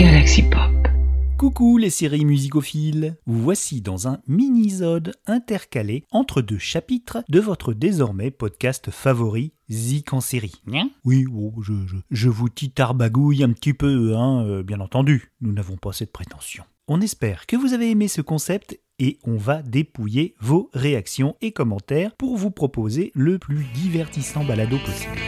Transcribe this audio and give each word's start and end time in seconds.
Galaxy 0.00 0.42
Pop. 0.44 0.88
Coucou 1.36 1.76
les 1.76 1.90
séries 1.90 2.24
musicophiles 2.24 3.18
Vous 3.26 3.42
voici 3.42 3.82
dans 3.82 4.08
un 4.08 4.22
mini-sode 4.26 5.12
intercalé 5.26 6.04
entre 6.10 6.40
deux 6.40 6.56
chapitres 6.56 7.18
de 7.28 7.38
votre 7.38 7.74
désormais 7.74 8.30
podcast 8.30 8.90
favori, 8.90 9.52
Zik 9.68 10.14
en 10.14 10.22
série. 10.22 10.54
Oui, 11.04 11.26
oh, 11.30 11.52
je, 11.60 11.74
je, 11.86 11.96
je 12.10 12.28
vous 12.30 12.48
titarbagouille 12.48 13.44
un 13.44 13.52
petit 13.52 13.74
peu, 13.74 14.16
hein, 14.16 14.42
euh, 14.46 14.62
bien 14.62 14.80
entendu. 14.80 15.32
Nous 15.42 15.52
n'avons 15.52 15.76
pas 15.76 15.92
cette 15.92 16.12
prétention. 16.12 16.64
On 16.88 17.02
espère 17.02 17.44
que 17.44 17.56
vous 17.56 17.74
avez 17.74 17.90
aimé 17.90 18.08
ce 18.08 18.22
concept 18.22 18.80
et 18.98 19.18
on 19.24 19.36
va 19.36 19.60
dépouiller 19.60 20.34
vos 20.40 20.70
réactions 20.72 21.36
et 21.42 21.52
commentaires 21.52 22.14
pour 22.14 22.38
vous 22.38 22.50
proposer 22.50 23.12
le 23.14 23.38
plus 23.38 23.66
divertissant 23.74 24.46
balado 24.46 24.78
possible. 24.78 25.18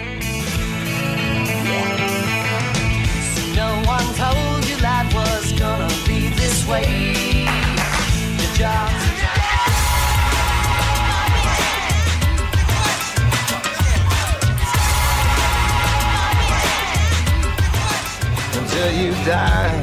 Die. 19.24 19.81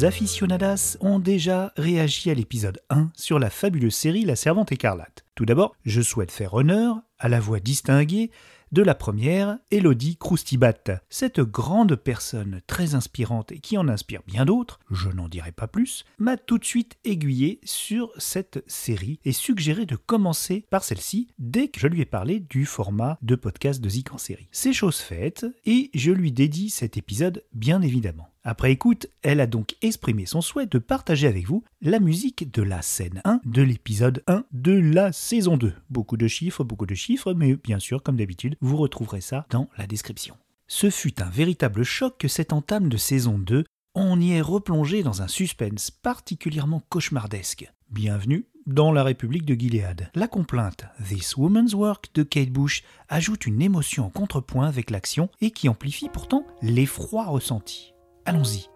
Aficionadas 0.00 0.96
ont 1.00 1.18
déjà 1.18 1.72
réagi 1.76 2.30
à 2.30 2.34
l'épisode 2.34 2.80
1 2.88 3.10
sur 3.14 3.38
la 3.38 3.50
fabuleuse 3.50 3.94
série 3.94 4.24
La 4.24 4.36
Servante 4.36 4.72
écarlate. 4.72 5.24
Tout 5.34 5.44
d'abord, 5.44 5.74
je 5.84 6.00
souhaite 6.00 6.30
faire 6.30 6.54
honneur 6.54 6.96
à 7.18 7.28
la 7.28 7.40
voix 7.40 7.60
distinguée 7.60 8.30
de 8.72 8.82
la 8.82 8.94
première, 8.94 9.58
Elodie 9.70 10.16
Croustibat. 10.16 11.02
Cette 11.10 11.40
grande 11.40 11.94
personne 11.96 12.62
très 12.66 12.94
inspirante 12.94 13.52
et 13.52 13.58
qui 13.58 13.76
en 13.76 13.86
inspire 13.86 14.22
bien 14.26 14.46
d'autres, 14.46 14.80
je 14.90 15.10
n'en 15.10 15.28
dirai 15.28 15.52
pas 15.52 15.68
plus, 15.68 16.04
m'a 16.18 16.38
tout 16.38 16.58
de 16.58 16.64
suite 16.64 16.96
aiguillé 17.04 17.60
sur 17.62 18.10
cette 18.16 18.64
série 18.66 19.20
et 19.26 19.32
suggéré 19.32 19.84
de 19.84 19.96
commencer 19.96 20.64
par 20.70 20.84
celle-ci 20.84 21.28
dès 21.38 21.68
que 21.68 21.80
je 21.80 21.86
lui 21.86 22.00
ai 22.00 22.06
parlé 22.06 22.40
du 22.40 22.64
format 22.64 23.18
de 23.20 23.34
podcast 23.36 23.80
de 23.82 23.90
Zik 23.90 24.14
en 24.14 24.18
série. 24.18 24.48
C'est 24.52 24.72
chose 24.72 24.98
faite 24.98 25.44
et 25.66 25.90
je 25.92 26.12
lui 26.12 26.32
dédie 26.32 26.70
cet 26.70 26.96
épisode 26.96 27.44
bien 27.52 27.82
évidemment. 27.82 28.31
Après 28.44 28.72
écoute, 28.72 29.06
elle 29.22 29.40
a 29.40 29.46
donc 29.46 29.76
exprimé 29.82 30.26
son 30.26 30.40
souhait 30.40 30.66
de 30.66 30.78
partager 30.78 31.28
avec 31.28 31.46
vous 31.46 31.62
la 31.80 32.00
musique 32.00 32.52
de 32.52 32.62
la 32.62 32.82
scène 32.82 33.20
1 33.24 33.40
de 33.44 33.62
l'épisode 33.62 34.24
1 34.26 34.44
de 34.50 34.72
la 34.72 35.12
saison 35.12 35.56
2. 35.56 35.72
Beaucoup 35.90 36.16
de 36.16 36.26
chiffres, 36.26 36.64
beaucoup 36.64 36.86
de 36.86 36.94
chiffres, 36.96 37.34
mais 37.34 37.54
bien 37.54 37.78
sûr, 37.78 38.02
comme 38.02 38.16
d'habitude, 38.16 38.56
vous 38.60 38.76
retrouverez 38.76 39.20
ça 39.20 39.46
dans 39.50 39.68
la 39.78 39.86
description. 39.86 40.36
Ce 40.66 40.90
fut 40.90 41.22
un 41.22 41.30
véritable 41.30 41.84
choc 41.84 42.16
que 42.18 42.26
cette 42.26 42.52
entame 42.52 42.88
de 42.88 42.96
saison 42.96 43.38
2, 43.38 43.64
on 43.94 44.20
y 44.20 44.32
est 44.32 44.40
replongé 44.40 45.04
dans 45.04 45.22
un 45.22 45.28
suspense 45.28 45.92
particulièrement 45.92 46.82
cauchemardesque. 46.88 47.72
Bienvenue 47.90 48.46
dans 48.66 48.90
la 48.90 49.04
République 49.04 49.44
de 49.44 49.54
Gilead. 49.54 50.10
La 50.16 50.26
complainte 50.26 50.86
This 51.06 51.36
Woman's 51.36 51.74
Work 51.74 52.10
de 52.14 52.24
Kate 52.24 52.50
Bush 52.50 52.82
ajoute 53.08 53.46
une 53.46 53.62
émotion 53.62 54.06
en 54.06 54.10
contrepoint 54.10 54.66
avec 54.66 54.90
l'action 54.90 55.28
et 55.40 55.52
qui 55.52 55.68
amplifie 55.68 56.08
pourtant 56.08 56.44
l'effroi 56.60 57.26
ressenti. 57.26 57.91
Allons-y. 58.24 58.71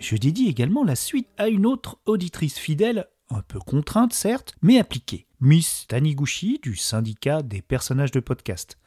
Je 0.00 0.16
dédie 0.16 0.48
également 0.48 0.84
la 0.84 0.96
suite 0.96 1.28
à 1.36 1.48
une 1.48 1.66
autre 1.66 1.98
auditrice 2.06 2.58
fidèle, 2.58 3.06
un 3.28 3.42
peu 3.42 3.58
contrainte 3.58 4.14
certes, 4.14 4.54
mais 4.62 4.78
appliquée, 4.78 5.26
Miss 5.40 5.86
Taniguchi 5.86 6.60
du 6.62 6.76
syndicat 6.76 7.42
des 7.42 7.60
personnages 7.60 8.10
de 8.10 8.20
podcast, 8.20 8.78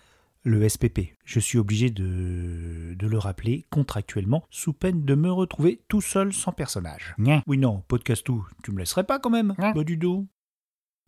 le 0.43 0.67
SPP. 0.67 1.15
Je 1.23 1.39
suis 1.39 1.59
obligé 1.59 1.91
de, 1.91 2.95
de 2.97 3.07
le 3.07 3.17
rappeler 3.19 3.67
contractuellement, 3.69 4.43
sous 4.49 4.73
peine 4.73 5.05
de 5.05 5.13
me 5.13 5.31
retrouver 5.31 5.83
tout 5.87 6.01
seul 6.01 6.33
sans 6.33 6.53
personnage. 6.53 7.13
Oui 7.45 7.57
non, 7.57 7.83
podcast 7.87 8.25
tout, 8.25 8.43
tu 8.63 8.71
me 8.71 8.79
laisserais 8.79 9.03
pas 9.03 9.19
quand 9.19 9.29
même? 9.29 9.53
Bah 9.59 9.83
du 9.83 9.97
dos. 9.97 10.25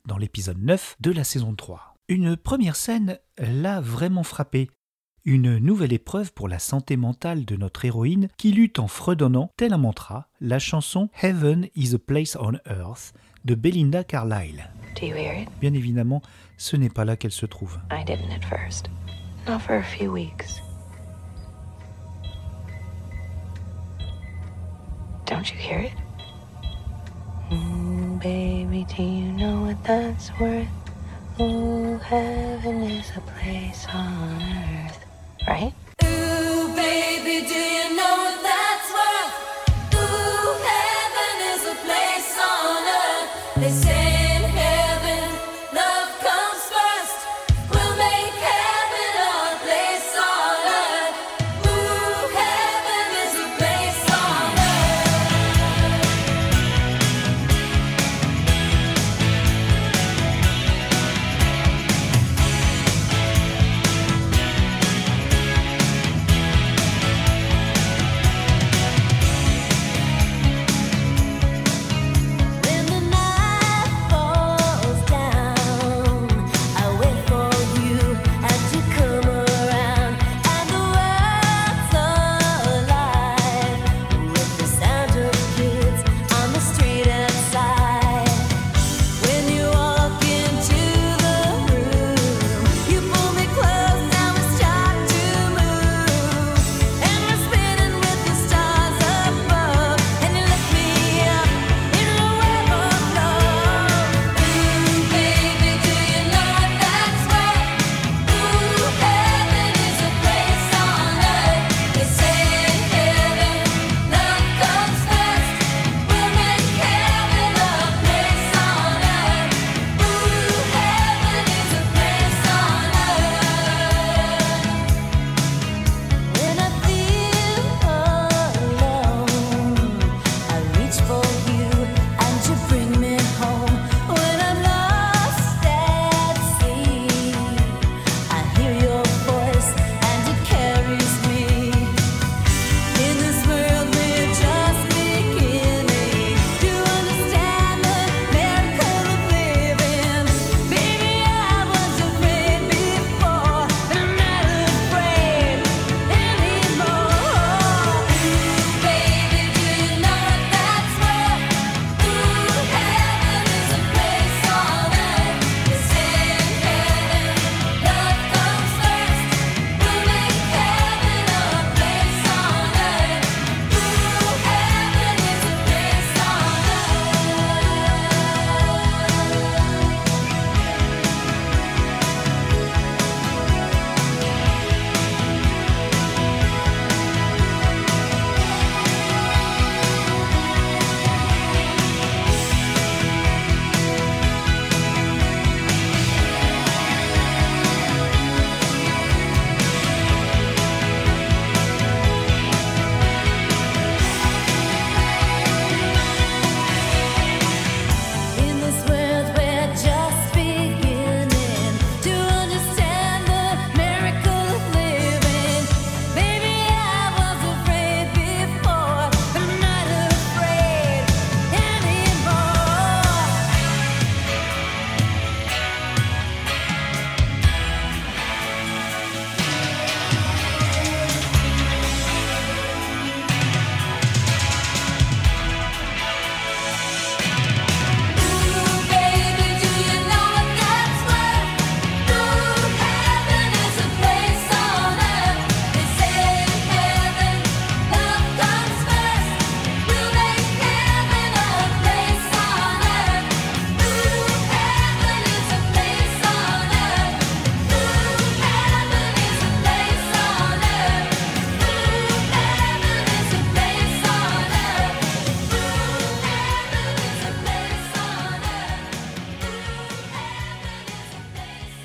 Dans 0.06 0.18
l'épisode 0.18 0.62
9 0.62 0.98
de 1.00 1.12
la 1.12 1.24
saison 1.24 1.56
3. 1.56 1.93
Une 2.10 2.36
première 2.36 2.76
scène 2.76 3.18
l'a 3.38 3.80
vraiment 3.80 4.24
frappé, 4.24 4.70
une 5.24 5.58
nouvelle 5.58 5.94
épreuve 5.94 6.34
pour 6.34 6.50
la 6.50 6.60
santé 6.60 6.98
mentale 6.98 7.46
de 7.46 7.56
notre 7.56 7.86
héroïne 7.86 8.28
qui 8.38 8.52
lutte 8.52 8.80
en 8.80 8.90
fredonnant, 8.90 9.52
tel 9.56 9.72
un 9.72 9.78
mantra, 9.78 10.28
la 10.42 10.60
chanson 10.60 11.10
Heaven 11.22 11.70
is 11.76 11.96
a 11.96 12.00
Place 12.00 12.36
on 12.36 12.56
Earth 12.70 13.14
de 13.46 13.56
Belinda 13.56 14.04
Carlyle. 14.04 14.70
Do 15.00 15.06
you 15.06 15.16
hear 15.16 15.44
it? 15.44 15.50
Bien 15.62 15.74
évidemment, 15.74 16.22
ce 16.58 16.76
n'est 16.76 16.90
pas 16.90 17.06
là 17.06 17.16
qu'elle 17.16 17.32
se 17.32 17.46
trouve. 17.46 17.80
I 17.90 18.04
didn't 18.04 18.32
at 18.32 18.44
first. 18.44 18.90
Not 19.48 19.60
for 19.60 19.78
a 19.78 19.84
few 19.84 20.12
weeks. 20.12 20.62
Don't 25.26 25.50
you 25.50 25.58
hear 25.58 25.80
it? 25.80 25.94
Mm, 27.50 28.20
baby, 28.20 28.86
do 28.94 29.02
you 29.02 29.32
know 29.32 29.64
what 29.66 29.82
that's 29.86 30.32
worth? 30.38 30.68
Oh, 31.40 31.98
heaven 31.98 32.84
is 32.84 33.12
a 33.18 33.22
place 33.22 33.88
on 33.92 34.40
earth. 34.40 35.06
Right? 35.48 35.74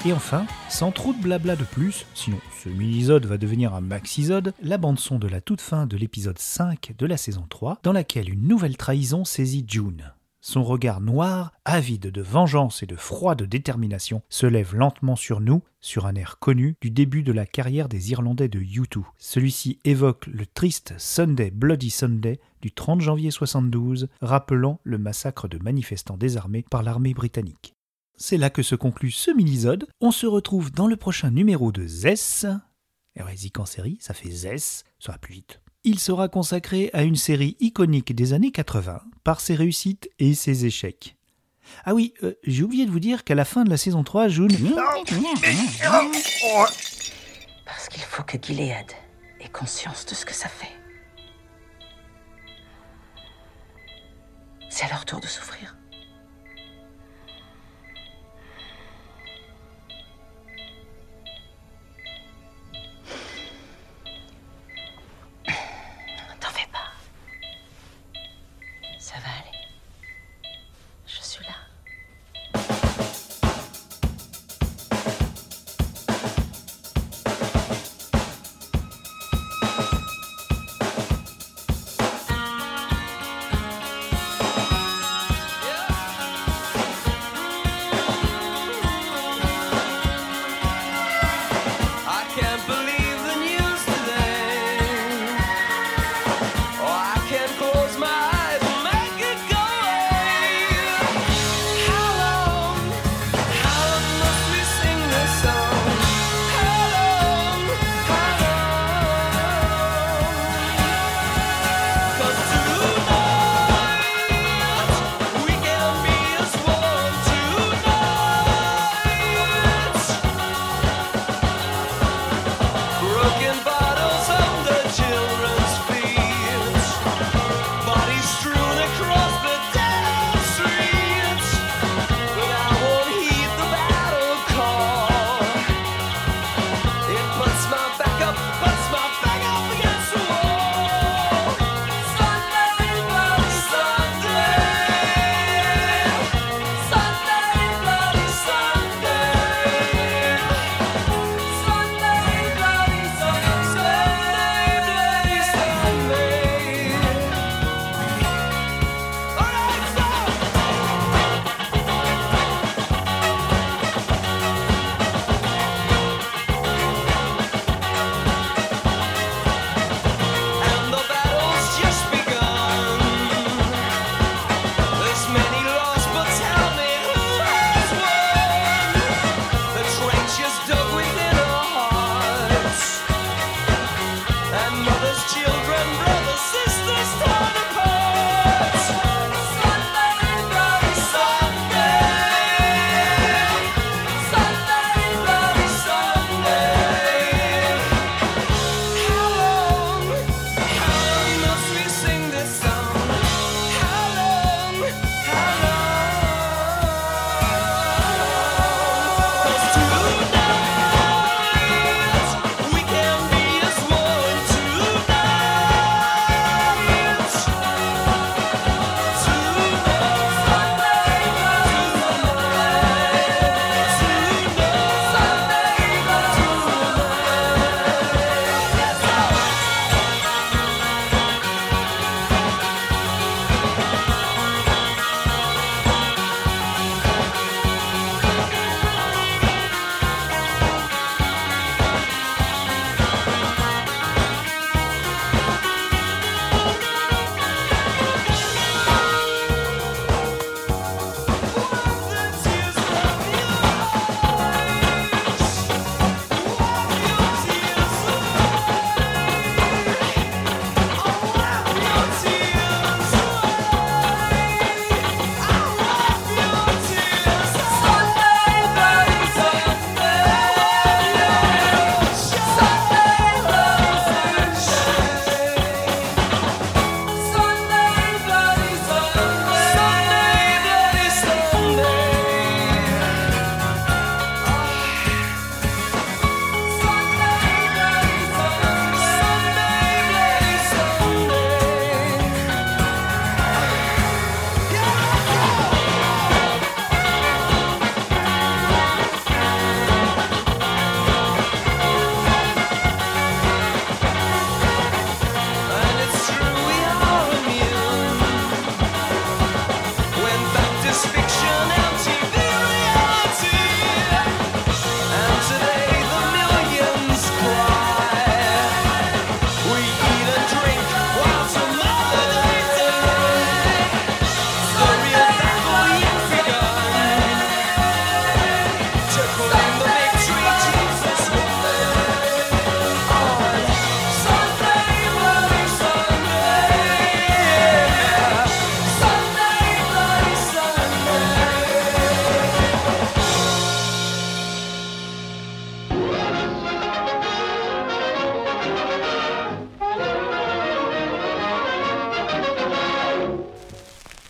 Et 0.08 0.12
enfin, 0.14 0.46
sans 0.70 0.90
trop 0.90 1.12
de 1.12 1.20
blabla 1.20 1.54
de 1.54 1.64
plus, 1.64 2.06
sinon 2.14 2.38
ce 2.64 2.70
mini-isode 2.70 3.26
va 3.26 3.36
devenir 3.36 3.74
un 3.74 3.82
maxisode, 3.82 4.54
la 4.62 4.78
bande-son 4.78 5.18
de 5.18 5.28
la 5.28 5.42
toute 5.42 5.60
fin 5.60 5.84
de 5.84 5.98
l'épisode 5.98 6.38
5 6.38 6.94
de 6.96 7.04
la 7.04 7.18
saison 7.18 7.44
3, 7.46 7.80
dans 7.82 7.92
laquelle 7.92 8.30
une 8.30 8.48
nouvelle 8.48 8.78
trahison 8.78 9.26
saisit 9.26 9.66
June. 9.68 10.14
Son 10.40 10.64
regard 10.64 11.02
noir, 11.02 11.52
avide 11.66 12.10
de 12.10 12.22
vengeance 12.22 12.82
et 12.82 12.86
de 12.86 12.96
froide 12.96 13.42
détermination, 13.42 14.22
se 14.30 14.46
lève 14.46 14.74
lentement 14.74 15.14
sur 15.14 15.42
nous, 15.42 15.60
sur 15.82 16.06
un 16.06 16.14
air 16.14 16.38
connu 16.38 16.76
du 16.80 16.90
début 16.90 17.22
de 17.22 17.32
la 17.32 17.44
carrière 17.44 17.90
des 17.90 18.10
Irlandais 18.10 18.48
de 18.48 18.60
U2. 18.60 19.02
Celui-ci 19.18 19.78
évoque 19.84 20.26
le 20.26 20.46
triste 20.46 20.94
Sunday 20.96 21.50
Bloody 21.50 21.90
Sunday 21.90 22.40
du 22.62 22.72
30 22.72 23.02
janvier 23.02 23.30
72, 23.30 24.08
rappelant 24.22 24.80
le 24.84 24.96
massacre 24.96 25.48
de 25.48 25.62
manifestants 25.62 26.16
désarmés 26.16 26.64
par 26.70 26.82
l'armée 26.82 27.12
britannique. 27.12 27.74
C'est 28.20 28.36
là 28.36 28.50
que 28.50 28.64
se 28.64 28.74
conclut 28.74 29.12
ce 29.12 29.30
mini-sode. 29.30 29.86
On 30.00 30.10
se 30.10 30.26
retrouve 30.26 30.72
dans 30.72 30.88
le 30.88 30.96
prochain 30.96 31.30
numéro 31.30 31.70
de 31.70 31.86
Zess. 31.86 32.46
Hérésique 33.14 33.60
en 33.60 33.64
série, 33.64 33.96
ça 34.00 34.12
fait 34.12 34.28
Zess, 34.28 34.82
ça 34.98 35.12
va 35.12 35.18
plus 35.18 35.34
vite. 35.34 35.60
Il 35.84 36.00
sera 36.00 36.28
consacré 36.28 36.90
à 36.92 37.04
une 37.04 37.14
série 37.14 37.56
iconique 37.60 38.12
des 38.12 38.32
années 38.32 38.50
80 38.50 39.00
par 39.22 39.40
ses 39.40 39.54
réussites 39.54 40.10
et 40.18 40.34
ses 40.34 40.66
échecs. 40.66 41.16
Ah 41.84 41.94
oui, 41.94 42.12
euh, 42.24 42.34
j'ai 42.42 42.64
oublié 42.64 42.86
de 42.86 42.90
vous 42.90 42.98
dire 42.98 43.22
qu'à 43.22 43.36
la 43.36 43.44
fin 43.44 43.62
de 43.62 43.70
la 43.70 43.76
saison 43.76 44.02
3, 44.02 44.26
June... 44.26 44.50
Parce 47.64 47.88
qu'il 47.88 48.02
faut 48.02 48.24
que 48.24 48.36
Gilead 48.42 48.90
ait 49.38 49.48
conscience 49.48 50.04
de 50.06 50.14
ce 50.16 50.26
que 50.26 50.34
ça 50.34 50.48
fait. 50.48 50.74
C'est 54.70 54.86
à 54.86 54.88
leur 54.88 55.04
tour 55.04 55.20
de 55.20 55.26
souffrir. 55.28 55.77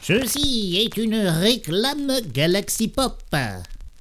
Ceci 0.08 0.78
est 0.78 0.96
une 0.96 1.16
réclame 1.16 2.10
Galaxy 2.32 2.88
Pop. 2.88 3.20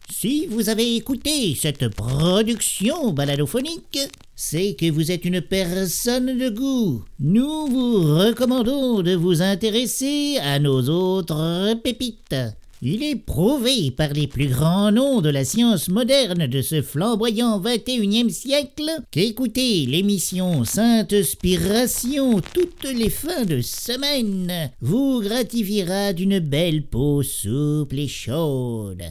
Si 0.09 0.45
vous 0.47 0.69
avez 0.69 0.95
écouté 0.95 1.53
cette 1.59 1.89
production 1.89 3.11
baladophonique, 3.11 3.99
c'est 4.33 4.77
que 4.79 4.89
vous 4.89 5.11
êtes 5.11 5.25
une 5.25 5.41
personne 5.41 6.37
de 6.37 6.47
goût. 6.47 7.03
Nous 7.19 7.67
vous 7.67 8.19
recommandons 8.19 9.01
de 9.01 9.15
vous 9.15 9.41
intéresser 9.41 10.37
à 10.41 10.59
nos 10.59 10.81
autres 10.83 11.73
pépites. 11.83 12.37
Il 12.83 13.01
est 13.01 13.15
prouvé 13.15 13.89
par 13.89 14.13
les 14.13 14.27
plus 14.27 14.49
grands 14.49 14.91
noms 14.91 15.21
de 15.21 15.29
la 15.29 15.43
science 15.43 15.89
moderne 15.89 16.45
de 16.45 16.61
ce 16.61 16.83
flamboyant 16.83 17.59
21e 17.59 18.29
siècle 18.29 18.87
qu'écouter 19.09 19.87
l'émission 19.87 20.63
Sainte 20.63 21.23
Spiration 21.23 22.39
toutes 22.53 22.83
les 22.83 23.09
fins 23.09 23.45
de 23.45 23.61
semaine 23.61 24.69
vous 24.79 25.21
gratifiera 25.21 26.13
d'une 26.13 26.37
belle 26.37 26.83
peau 26.83 27.23
souple 27.23 27.97
et 27.97 28.07
chaude. 28.07 29.01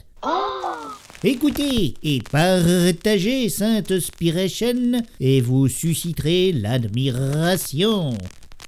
Écoutez 1.25 1.95
et 2.05 2.21
partagez 2.31 3.49
Sainte 3.49 3.99
Spiration 3.99 5.03
et 5.19 5.41
vous 5.41 5.67
susciterez 5.67 6.53
l'admiration. 6.53 8.17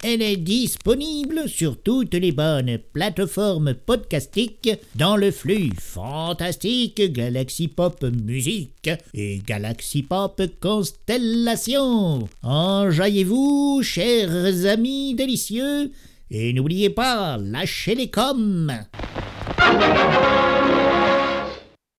Elle 0.04 0.22
est 0.22 0.36
disponible 0.36 1.48
sur 1.48 1.76
toutes 1.82 2.14
les 2.14 2.30
bonnes 2.30 2.78
plateformes 2.92 3.74
podcastiques 3.74 4.70
dans 4.94 5.16
le 5.16 5.32
flux 5.32 5.72
fantastique 5.76 7.12
Galaxy 7.12 7.66
Pop 7.66 8.04
Musique 8.04 8.90
et 9.12 9.40
Galaxy 9.44 10.04
Pop 10.04 10.40
Constellation. 10.60 12.28
Enjaillez-vous, 12.44 13.80
chers 13.82 14.66
amis 14.66 15.14
délicieux, 15.14 15.90
et 16.30 16.52
n'oubliez 16.52 16.90
pas, 16.90 17.36
lâchez 17.36 17.96
les 17.96 18.08
coms. 18.08 18.72